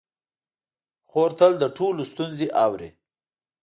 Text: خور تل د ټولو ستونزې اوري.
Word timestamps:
خور 1.07 1.31
تل 1.39 1.53
د 1.59 1.63
ټولو 1.77 2.01
ستونزې 2.11 2.47
اوري. 2.65 2.89